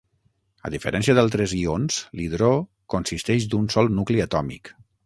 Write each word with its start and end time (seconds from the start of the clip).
A 0.69 0.71
diferència 0.75 1.15
d'altres 1.19 1.53
ions, 1.59 1.99
l'hidró 2.21 2.51
consisteix 2.95 3.51
d'un 3.55 3.71
sol 3.77 3.97
nucli 4.01 4.27
atòmic. 4.31 4.79